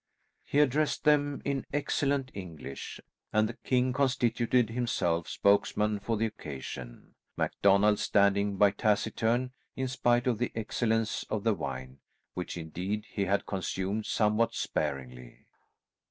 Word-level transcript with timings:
He 0.43 0.57
addressed 0.57 1.03
them 1.03 1.43
in 1.45 1.63
excellent 1.71 2.31
English, 2.33 2.99
and 3.31 3.47
the 3.47 3.53
king 3.53 3.93
constituted 3.93 4.71
himself 4.71 5.29
spokesman 5.29 5.99
for 5.99 6.17
the 6.17 6.25
occasion, 6.25 7.13
MacDonald 7.37 7.99
standing 7.99 8.57
by 8.57 8.71
taciturn, 8.71 9.51
in 9.75 9.87
spite 9.87 10.25
of 10.25 10.39
the 10.39 10.51
excellence 10.55 11.23
of 11.29 11.43
the 11.43 11.53
wine, 11.53 11.99
which 12.33 12.57
indeed 12.57 13.05
he 13.11 13.25
had 13.25 13.45
consumed 13.45 14.07
somewhat 14.07 14.55
sparingly. 14.55 15.45